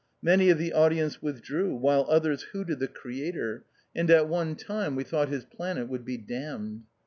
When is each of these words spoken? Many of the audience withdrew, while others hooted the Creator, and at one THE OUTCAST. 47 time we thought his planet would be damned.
Many 0.23 0.49
of 0.49 0.57
the 0.57 0.73
audience 0.73 1.21
withdrew, 1.21 1.75
while 1.75 2.07
others 2.09 2.41
hooted 2.53 2.79
the 2.79 2.87
Creator, 2.87 3.65
and 3.95 4.09
at 4.09 4.27
one 4.27 4.47
THE 4.47 4.51
OUTCAST. 4.53 4.65
47 4.65 4.83
time 4.87 4.95
we 4.95 5.03
thought 5.03 5.29
his 5.29 5.45
planet 5.45 5.89
would 5.89 6.05
be 6.05 6.17
damned. 6.17 6.85